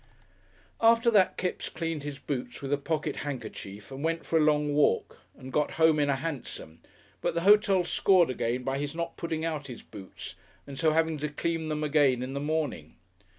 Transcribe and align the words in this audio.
After 0.81 1.11
that 1.11 1.37
Kipps 1.37 1.69
cleaned 1.69 2.01
his 2.01 2.17
boots 2.17 2.63
with 2.63 2.73
a 2.73 2.77
pocket 2.79 3.17
handkerchief 3.17 3.91
and 3.91 4.03
went 4.03 4.25
for 4.25 4.39
a 4.39 4.43
long 4.43 4.73
walk 4.73 5.19
and 5.37 5.53
got 5.53 5.73
home 5.73 5.99
in 5.99 6.09
a 6.09 6.15
hansom, 6.15 6.79
but 7.21 7.35
the 7.35 7.41
hotel 7.41 7.83
scored 7.83 8.31
again 8.31 8.63
by 8.63 8.79
his 8.79 8.95
not 8.95 9.15
putting 9.15 9.45
out 9.45 9.67
his 9.67 9.83
boots 9.83 10.33
and 10.65 10.79
so 10.79 10.91
having 10.93 11.19
to 11.19 11.29
clean 11.29 11.69
them 11.69 11.83
again 11.83 12.23
in 12.23 12.33
the 12.33 12.39
morning. 12.39 12.95